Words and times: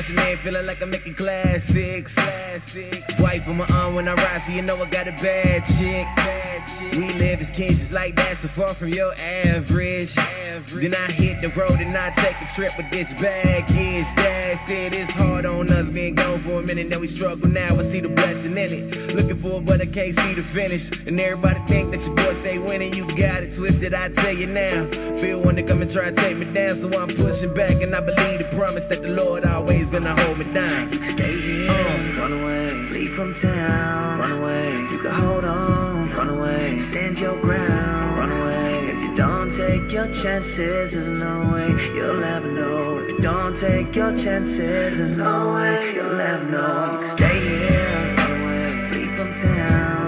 Got 0.00 0.08
your 0.08 0.36
feeling 0.38 0.64
like 0.64 0.80
I'm 0.80 0.88
making 0.88 1.12
classics. 1.12 2.14
classics. 2.14 3.20
Wife 3.20 3.46
on 3.48 3.58
my 3.58 3.66
arm 3.66 3.96
when 3.96 4.08
I 4.08 4.14
ride, 4.14 4.40
so 4.40 4.50
you 4.50 4.62
know 4.62 4.80
I 4.80 4.88
got 4.88 5.06
a 5.06 5.12
bad 5.12 5.62
chick. 5.66 6.06
Bad 6.16 6.62
chick. 6.78 6.92
We 6.92 7.10
live 7.18 7.38
as 7.40 7.50
kings, 7.50 7.80
just 7.80 7.92
like 7.92 8.16
that, 8.16 8.38
so 8.38 8.48
far 8.48 8.72
from 8.72 8.88
your 8.88 9.12
average. 9.14 10.16
average. 10.16 10.90
Then 10.90 10.94
I 10.94 11.12
hit 11.12 11.42
the 11.42 11.48
road 11.48 11.80
and 11.80 11.94
I 11.94 12.08
take 12.12 12.34
a 12.40 12.46
trip 12.54 12.72
with 12.78 12.90
this 12.90 13.12
baggage. 13.12 14.06
That's 14.16 14.70
it, 14.70 14.96
it's 14.96 15.10
hard 15.10 15.44
on 15.44 15.68
us 15.68 15.90
being 15.90 16.14
gone 16.14 16.38
for 16.38 16.60
a 16.60 16.62
minute. 16.62 16.88
Now 16.88 17.00
we 17.00 17.06
struggle 17.06 17.48
now, 17.48 17.78
I 17.78 17.82
see 17.82 18.00
the 18.00 18.08
blessing 18.08 18.56
in 18.56 18.72
it. 18.72 19.14
Looking 19.14 19.36
for 19.36 19.58
it, 19.58 19.66
but 19.66 19.82
I 19.82 19.86
can't 19.86 20.18
see 20.18 20.32
the 20.32 20.42
finish. 20.42 20.88
And 21.06 21.20
everybody 21.20 21.60
think 21.68 21.90
that 21.90 22.06
your 22.06 22.14
boy 22.14 22.32
stay 22.40 22.56
winning, 22.56 22.94
you 22.94 23.06
got 23.18 23.42
it 23.42 23.52
twisted, 23.54 23.92
I 23.92 24.08
tell 24.08 24.32
you 24.32 24.46
now. 24.46 24.86
Feel 25.20 25.42
one 25.42 25.56
to 25.56 25.62
come 25.62 25.82
and 25.82 25.90
try 25.92 26.08
to 26.08 26.16
take 26.16 26.38
me 26.38 26.50
down, 26.54 26.76
so 26.76 26.88
I'm 26.98 27.08
pushing 27.08 27.52
back, 27.52 27.82
and 27.82 27.94
I 27.94 28.00
believe 28.00 28.38
the 28.38 28.48
promise 28.56 28.84
that 28.84 29.02
the 29.02 29.08
Lord 29.08 29.44
always 29.44 29.89
gonna 29.90 30.14
hold 30.22 30.38
me 30.38 30.44
down. 30.52 30.92
You 30.92 30.98
can 30.98 31.10
stay 31.10 31.32
here, 31.40 31.70
Uh. 31.70 32.20
run 32.20 32.32
away, 32.40 32.86
flee 32.88 33.06
from 33.08 33.34
town, 33.34 34.20
run 34.20 34.32
away. 34.40 34.70
You 34.92 34.98
can 34.98 35.10
hold 35.10 35.44
on, 35.44 36.10
run 36.16 36.28
away, 36.28 36.78
stand 36.78 37.18
your 37.18 37.36
ground, 37.36 38.18
run 38.18 38.30
away. 38.30 38.90
If 38.92 38.98
you 39.02 39.16
don't 39.16 39.50
take 39.52 39.92
your 39.92 40.06
chances, 40.22 40.92
there's 40.92 41.10
no 41.10 41.34
way 41.52 41.68
you'll 41.94 42.22
ever 42.22 42.48
know. 42.48 42.98
If 42.98 43.10
you 43.10 43.18
don't 43.18 43.56
take 43.56 43.96
your 43.96 44.12
chances, 44.16 44.98
there's 44.98 45.16
no 45.16 45.54
way 45.54 45.92
you'll 45.94 46.20
ever 46.20 46.44
know. 46.44 46.92
You 46.92 46.98
can 46.98 47.10
stay 47.18 47.40
here, 47.48 48.14
run 48.18 48.32
away, 48.42 48.88
flee 48.92 49.08
from 49.16 49.30
town, 49.42 49.99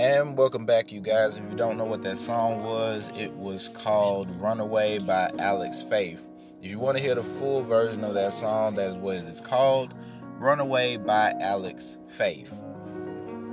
And 0.00 0.38
welcome 0.38 0.64
back, 0.64 0.90
you 0.90 1.02
guys. 1.02 1.36
If 1.36 1.44
you 1.50 1.58
don't 1.58 1.76
know 1.76 1.84
what 1.84 2.00
that 2.04 2.16
song 2.16 2.64
was, 2.64 3.10
it 3.18 3.32
was 3.32 3.68
called 3.68 4.30
Runaway 4.40 4.98
by 4.98 5.30
Alex 5.38 5.82
Faith. 5.82 6.26
If 6.62 6.70
you 6.70 6.78
want 6.78 6.96
to 6.96 7.02
hear 7.02 7.14
the 7.14 7.22
full 7.22 7.62
version 7.62 8.02
of 8.02 8.14
that 8.14 8.32
song, 8.32 8.76
that 8.76 8.88
is 8.88 8.96
what 8.96 9.16
it's 9.16 9.42
called 9.42 9.92
Runaway 10.38 10.96
by 10.96 11.34
Alex 11.38 11.98
Faith. 12.08 12.58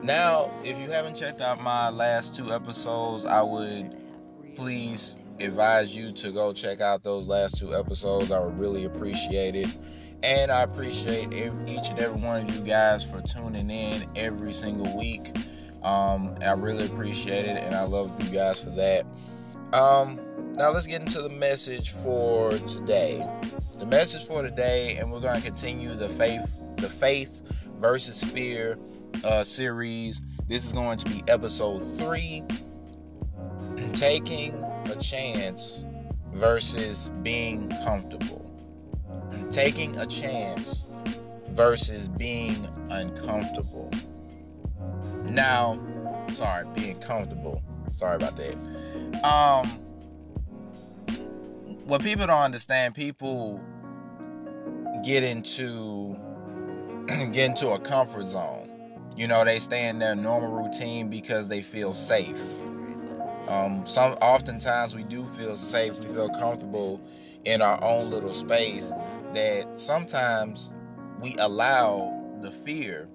Now, 0.01 0.49
if 0.63 0.79
you 0.79 0.89
haven't 0.89 1.15
checked 1.15 1.41
out 1.41 1.61
my 1.61 1.89
last 1.89 2.33
two 2.33 2.53
episodes, 2.53 3.25
I 3.25 3.41
would 3.41 3.93
please 4.55 5.21
advise 5.41 5.93
you 5.93 6.13
to 6.13 6.31
go 6.31 6.53
check 6.53 6.79
out 6.79 7.03
those 7.03 7.27
last 7.27 7.59
two 7.59 7.75
episodes. 7.75 8.31
I 8.31 8.39
would 8.39 8.57
really 8.57 8.85
appreciate 8.85 9.57
it. 9.57 9.67
And 10.23 10.49
I 10.49 10.61
appreciate 10.61 11.33
each 11.33 11.89
and 11.89 11.99
every 11.99 12.21
one 12.21 12.47
of 12.47 12.55
you 12.55 12.61
guys 12.61 13.03
for 13.03 13.21
tuning 13.21 13.69
in 13.69 14.09
every 14.15 14.53
single 14.53 14.97
week. 14.97 15.35
Um, 15.87 16.35
I 16.41 16.51
really 16.51 16.85
appreciate 16.85 17.45
it, 17.45 17.63
and 17.63 17.73
I 17.73 17.83
love 17.83 18.21
you 18.21 18.29
guys 18.29 18.61
for 18.61 18.71
that. 18.71 19.05
Um, 19.71 20.19
now 20.55 20.69
let's 20.71 20.85
get 20.85 20.99
into 20.99 21.21
the 21.21 21.29
message 21.29 21.91
for 21.91 22.51
today. 22.51 23.25
The 23.79 23.85
message 23.85 24.25
for 24.25 24.41
today, 24.41 24.97
and 24.97 25.09
we're 25.09 25.21
going 25.21 25.39
to 25.39 25.47
continue 25.47 25.95
the 25.95 26.09
faith, 26.09 26.45
the 26.75 26.89
faith 26.89 27.41
versus 27.79 28.21
fear 28.21 28.77
uh, 29.23 29.45
series. 29.45 30.21
This 30.49 30.65
is 30.65 30.73
going 30.73 30.97
to 30.97 31.05
be 31.05 31.23
episode 31.29 31.79
three. 31.97 32.43
Taking 33.93 34.61
a 34.87 34.95
chance 34.97 35.85
versus 36.33 37.11
being 37.23 37.69
comfortable. 37.85 38.43
Taking 39.51 39.97
a 39.99 40.05
chance 40.05 40.83
versus 41.51 42.09
being 42.09 42.67
uncomfortable. 42.89 43.89
Now, 45.37 45.79
sorry, 46.31 46.65
being 46.73 46.99
comfortable. 46.99 47.61
Sorry 47.93 48.15
about 48.15 48.37
that. 48.37 48.55
Um, 49.23 49.67
what 51.85 52.01
people 52.01 52.25
don't 52.25 52.41
understand, 52.41 52.95
people 52.95 53.61
get 55.05 55.21
into 55.21 56.17
get 57.07 57.51
into 57.51 57.69
a 57.69 57.79
comfort 57.79 58.25
zone. 58.25 58.67
You 59.15 59.27
know, 59.27 59.45
they 59.45 59.59
stay 59.59 59.87
in 59.87 59.99
their 59.99 60.15
normal 60.15 60.63
routine 60.63 61.07
because 61.07 61.47
they 61.49 61.61
feel 61.61 61.93
safe. 61.93 62.41
Um, 63.47 63.85
some 63.85 64.13
oftentimes 64.13 64.95
we 64.95 65.03
do 65.03 65.23
feel 65.23 65.55
safe, 65.55 65.99
we 65.99 66.07
feel 66.07 66.29
comfortable 66.29 66.99
in 67.45 67.61
our 67.61 67.79
own 67.83 68.09
little 68.09 68.33
space. 68.33 68.91
That 69.35 69.67
sometimes 69.75 70.71
we 71.21 71.35
allow 71.37 72.11
the 72.41 72.49
fear 72.49 73.07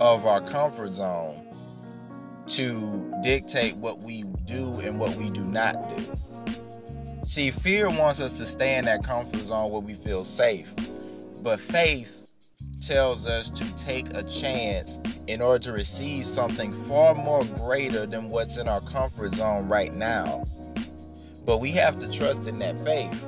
of 0.00 0.26
our 0.26 0.40
comfort 0.40 0.94
zone 0.94 1.44
to 2.46 3.14
dictate 3.22 3.76
what 3.76 4.00
we 4.00 4.24
do 4.44 4.80
and 4.80 4.98
what 4.98 5.14
we 5.16 5.30
do 5.30 5.42
not 5.42 5.96
do. 5.96 6.04
See, 7.24 7.50
fear 7.50 7.90
wants 7.90 8.20
us 8.20 8.32
to 8.38 8.46
stay 8.46 8.78
in 8.78 8.86
that 8.86 9.04
comfort 9.04 9.40
zone 9.40 9.70
where 9.70 9.80
we 9.80 9.92
feel 9.92 10.24
safe, 10.24 10.74
but 11.42 11.60
faith 11.60 12.18
tells 12.80 13.26
us 13.26 13.50
to 13.50 13.76
take 13.76 14.14
a 14.14 14.22
chance 14.22 14.98
in 15.26 15.42
order 15.42 15.58
to 15.58 15.72
receive 15.72 16.24
something 16.24 16.72
far 16.72 17.14
more 17.14 17.44
greater 17.44 18.06
than 18.06 18.30
what's 18.30 18.56
in 18.56 18.66
our 18.66 18.80
comfort 18.80 19.34
zone 19.34 19.68
right 19.68 19.92
now. 19.92 20.46
But 21.44 21.58
we 21.58 21.72
have 21.72 21.98
to 21.98 22.10
trust 22.10 22.46
in 22.46 22.58
that 22.60 22.78
faith. 22.84 23.24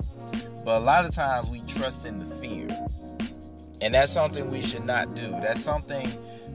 But 0.64 0.78
a 0.78 0.84
lot 0.84 1.04
of 1.04 1.10
times 1.10 1.50
we 1.50 1.60
trust 1.62 2.06
in 2.06 2.18
the 2.18 2.34
fear. 2.36 2.68
And 3.82 3.94
that's 3.94 4.12
something 4.12 4.50
we 4.50 4.62
should 4.62 4.84
not 4.84 5.14
do. 5.14 5.30
That's 5.30 5.60
something 5.60 6.10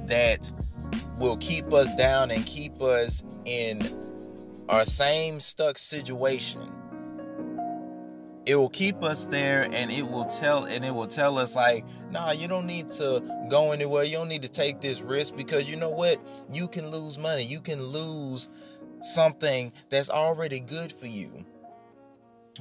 that 0.08 0.52
will 1.18 1.38
keep 1.38 1.72
us 1.74 1.94
down 1.96 2.32
and 2.32 2.46
keep 2.46 2.82
us 2.82 3.24
in 3.46 3.82
our 4.70 4.86
same 4.86 5.40
stuck 5.40 5.78
situation. 5.78 6.72
It 8.46 8.56
will 8.56 8.70
keep 8.70 9.02
us 9.04 9.26
there 9.26 9.64
and 9.72 9.92
it 9.92 10.04
will 10.04 10.26
tell 10.26 10.66
and 10.66 10.86
it 10.86 10.94
will 10.94 11.08
tell 11.08 11.40
us 11.40 11.56
like, 11.56 11.84
nah, 12.12 12.32
you 12.32 12.48
don't 12.48 12.68
need 12.68 12.92
to 12.92 13.24
go 13.50 13.72
anywhere. 13.72 14.04
You 14.04 14.18
don't 14.18 14.30
need 14.30 14.44
to 14.44 14.50
take 14.50 14.82
this 14.82 15.02
risk 15.02 15.36
because 15.36 15.70
you 15.70 15.78
know 15.78 15.90
what? 15.90 16.20
You 16.52 16.68
can 16.68 16.90
lose 16.90 17.18
money. 17.18 17.44
You 17.44 17.60
can 17.60 17.82
lose 17.82 18.50
something 19.02 19.72
that's 19.90 20.12
already 20.12 20.60
good 20.60 20.92
for 20.92 21.08
you. 21.08 21.44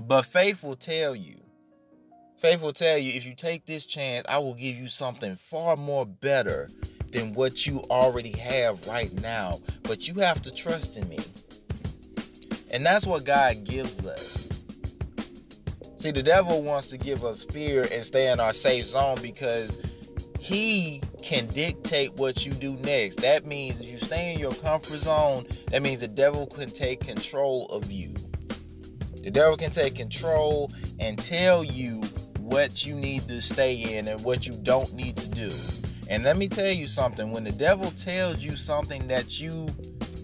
But 0.00 0.22
faith 0.22 0.64
will 0.64 0.76
tell 0.76 1.14
you. 1.14 1.36
Faith 2.36 2.62
will 2.62 2.72
tell 2.72 2.96
you 2.98 3.12
if 3.12 3.26
you 3.26 3.34
take 3.34 3.66
this 3.66 3.84
chance, 3.84 4.24
I 4.28 4.38
will 4.38 4.54
give 4.54 4.76
you 4.76 4.86
something 4.86 5.36
far 5.36 5.76
more 5.76 6.06
better 6.06 6.70
than 7.14 7.32
what 7.32 7.64
you 7.64 7.78
already 7.90 8.32
have 8.32 8.86
right 8.88 9.12
now. 9.22 9.60
But 9.84 10.08
you 10.08 10.14
have 10.16 10.42
to 10.42 10.50
trust 10.52 10.98
in 10.98 11.08
me. 11.08 11.20
And 12.72 12.84
that's 12.84 13.06
what 13.06 13.24
God 13.24 13.62
gives 13.64 14.04
us. 14.04 14.48
See, 15.96 16.10
the 16.10 16.24
devil 16.24 16.60
wants 16.60 16.88
to 16.88 16.98
give 16.98 17.24
us 17.24 17.44
fear 17.44 17.86
and 17.90 18.04
stay 18.04 18.30
in 18.30 18.40
our 18.40 18.52
safe 18.52 18.86
zone 18.86 19.18
because 19.22 19.78
he 20.40 21.00
can 21.22 21.46
dictate 21.46 22.12
what 22.14 22.44
you 22.44 22.52
do 22.52 22.76
next. 22.78 23.20
That 23.20 23.46
means 23.46 23.80
if 23.80 23.90
you 23.90 23.98
stay 23.98 24.34
in 24.34 24.40
your 24.40 24.52
comfort 24.52 24.98
zone, 24.98 25.46
that 25.70 25.82
means 25.82 26.00
the 26.00 26.08
devil 26.08 26.46
can 26.46 26.68
take 26.68 27.00
control 27.00 27.66
of 27.68 27.90
you. 27.92 28.12
The 29.22 29.30
devil 29.30 29.56
can 29.56 29.70
take 29.70 29.94
control 29.94 30.70
and 30.98 31.16
tell 31.16 31.62
you 31.64 32.02
what 32.40 32.84
you 32.84 32.94
need 32.96 33.26
to 33.28 33.40
stay 33.40 33.96
in 33.96 34.08
and 34.08 34.22
what 34.22 34.46
you 34.46 34.54
don't 34.64 34.92
need 34.92 35.16
to 35.16 35.28
do. 35.28 35.52
And 36.08 36.22
let 36.22 36.36
me 36.36 36.48
tell 36.48 36.70
you 36.70 36.86
something, 36.86 37.32
when 37.32 37.44
the 37.44 37.52
devil 37.52 37.90
tells 37.92 38.44
you 38.44 38.56
something 38.56 39.08
that 39.08 39.40
you 39.40 39.68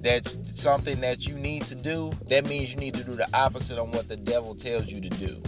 that 0.02 0.26
something 0.54 1.00
that 1.00 1.26
you 1.26 1.34
need 1.34 1.64
to 1.66 1.74
do, 1.74 2.12
that 2.26 2.46
means 2.46 2.72
you 2.72 2.80
need 2.80 2.94
to 2.94 3.04
do 3.04 3.14
the 3.14 3.28
opposite 3.34 3.78
on 3.78 3.90
what 3.92 4.08
the 4.08 4.16
devil 4.16 4.54
tells 4.54 4.86
you 4.86 5.00
to 5.00 5.10
do. 5.10 5.42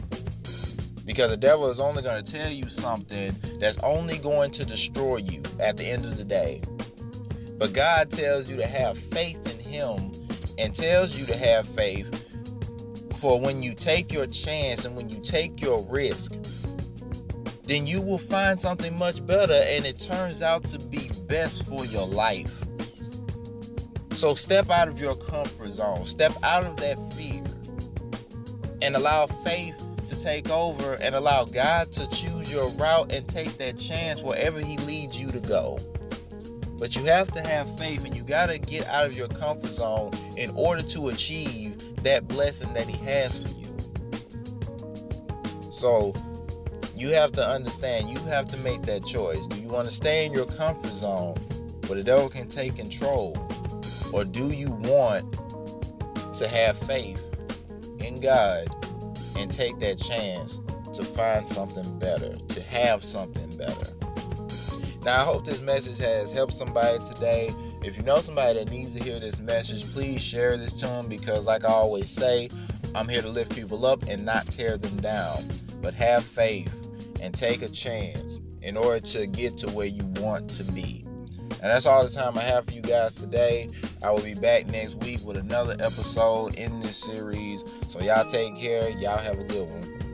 Because 1.07 1.31
the 1.31 1.37
devil 1.37 1.71
is 1.71 1.81
only 1.81 2.03
going 2.03 2.23
to 2.23 2.33
tell 2.33 2.51
you 2.51 2.69
something 2.69 3.35
that's 3.59 3.79
only 3.79 4.19
going 4.19 4.51
to 4.53 4.65
destroy 4.65 5.17
you 5.17 5.43
at 5.59 5.77
the 5.77 5.85
end 5.85 6.05
of 6.05 6.17
the 6.19 6.25
day. 6.25 6.63
But 7.59 7.73
God 7.73 8.11
tells 8.11 8.49
you 8.49 8.57
to 8.57 8.67
have 8.67 8.99
faith 8.99 9.41
in 9.55 9.73
him 9.73 10.13
and 10.59 10.75
tells 10.75 11.19
you 11.19 11.27
to 11.27 11.37
have 11.37 11.67
faith 11.67 12.23
for 13.17 13.41
when 13.41 13.63
you 13.63 13.75
take 13.75 14.13
your 14.13 14.27
chance 14.27 14.85
and 14.85 14.97
when 14.97 15.09
you 15.09 15.21
take 15.23 15.61
your 15.61 15.83
risk, 15.85 16.35
then 17.65 17.87
you 17.87 18.01
will 18.01 18.19
find 18.19 18.61
something 18.61 18.97
much 18.99 19.25
better 19.27 19.63
and 19.67 19.85
it 19.85 20.01
turns 20.01 20.43
out 20.43 20.65
to 20.65 20.79
be 20.79 21.11
best 21.27 21.67
for 21.67 21.85
your 21.87 22.07
life. 22.07 22.65
So 24.11 24.35
step 24.35 24.71
out 24.71 24.89
of 24.89 25.01
your 25.01 25.17
comfort 25.17 25.71
zone, 25.71 26.07
step 26.07 26.33
out 26.43 26.65
of 26.65 26.77
that 26.79 26.97
fear, 27.15 27.43
and 28.83 28.97
allow 28.97 29.27
faith 29.27 29.81
to 30.09 30.21
take 30.21 30.51
over 30.51 30.95
and 30.95 31.15
allow 31.15 31.45
God 31.45 31.91
to 31.93 32.09
choose 32.11 32.53
your 32.53 32.69
route 32.71 33.13
and 33.13 33.27
take 33.29 33.57
that 33.59 33.79
chance 33.79 34.23
wherever 34.23 34.61
He 34.61 34.77
leads 34.79 35.21
you 35.21 35.31
to 35.33 35.41
go. 35.41 35.79
But 36.79 36.97
you 36.97 37.05
have 37.05 37.31
to 37.33 37.41
have 37.41 37.79
faith 37.79 38.05
and 38.05 38.15
you 38.15 38.25
got 38.25 38.49
to 38.49 38.59
get 38.59 38.87
out 38.89 39.07
of 39.07 39.17
your 39.17 39.29
comfort 39.29 39.71
zone 39.71 40.11
in 40.37 40.51
order 40.57 40.83
to 40.83 41.09
achieve 41.09 42.03
that 42.03 42.27
blessing 42.29 42.75
that 42.75 42.89
He 42.89 42.97
has 43.05 43.43
for 43.43 43.49
you. 43.49 43.75
So, 45.71 46.13
you 47.03 47.13
have 47.13 47.33
to 47.33 47.45
understand, 47.45 48.09
you 48.09 48.19
have 48.27 48.49
to 48.49 48.57
make 48.59 48.83
that 48.83 49.05
choice. 49.05 49.45
Do 49.49 49.61
you 49.61 49.67
want 49.67 49.87
to 49.87 49.91
stay 49.91 50.25
in 50.25 50.33
your 50.33 50.47
comfort 50.47 50.93
zone 50.93 51.35
where 51.89 51.97
the 51.97 52.05
devil 52.05 52.29
can 52.29 52.49
take 52.49 52.77
control? 52.77 53.37
Or 54.13 54.25
do 54.25 54.53
you 54.53 54.71
want 54.71 55.33
to 56.37 56.47
have 56.47 56.79
faith 56.79 57.21
in 57.99 58.21
God 58.21 58.69
and 59.37 59.51
take 59.51 59.81
that 59.81 59.99
chance 59.99 60.61
to 60.95 61.03
find 61.03 61.49
something 61.49 61.99
better, 61.99 62.37
to 62.37 62.63
have 62.63 63.03
something 63.03 63.51
better? 63.57 63.89
Now, 65.05 65.23
I 65.23 65.25
hope 65.25 65.45
this 65.45 65.61
message 65.61 65.99
has 65.99 66.33
helped 66.33 66.53
somebody 66.53 67.05
today. 67.05 67.53
If 67.83 67.97
you 67.97 68.05
know 68.05 68.21
somebody 68.21 68.61
that 68.61 68.71
needs 68.71 68.95
to 68.95 69.03
hear 69.03 69.19
this 69.19 69.41
message, 69.41 69.93
please 69.93 70.23
share 70.23 70.57
this 70.57 70.75
to 70.75 70.87
them 70.87 71.09
because, 71.09 71.47
like 71.47 71.65
I 71.65 71.73
always 71.73 72.09
say, 72.09 72.49
I'm 72.95 73.09
here 73.09 73.23
to 73.23 73.29
lift 73.29 73.57
people 73.57 73.87
up 73.87 74.05
and 74.05 74.25
not 74.25 74.47
tear 74.47 74.79
them 74.79 74.99
down. 75.01 75.43
But 75.81 75.95
have 75.95 76.23
faith 76.23 76.82
and 77.23 77.35
take 77.35 77.63
a 77.63 77.69
chance 77.69 78.41
in 78.61 78.77
order 78.77 79.01
to 79.01 79.27
get 79.27 79.57
to 79.59 79.71
where 79.71 79.87
you 79.87 80.05
want 80.21 80.51
to 80.51 80.65
be. 80.65 81.05
And 81.63 81.71
that's 81.71 81.87
all 81.87 82.05
the 82.05 82.11
time 82.11 82.37
I 82.37 82.43
have 82.43 82.67
for 82.67 82.73
you 82.73 82.83
guys 82.83 83.15
today. 83.15 83.69
I 84.03 84.11
will 84.11 84.23
be 84.23 84.35
back 84.35 84.67
next 84.67 84.97
week 84.97 85.21
with 85.25 85.37
another 85.37 85.77
episode 85.79 86.57
in 86.57 86.81
this 86.81 86.97
series. 86.97 87.65
So 87.89 88.01
y'all 88.01 88.27
take 88.27 88.57
care. 88.57 88.91
Y'all 88.91 89.19
have 89.19 89.39
a 89.39 89.45
good 89.45 89.69
one. 89.69 90.12